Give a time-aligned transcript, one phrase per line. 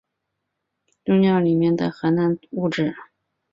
[1.05, 2.95] 终尿里面是含氮的物质。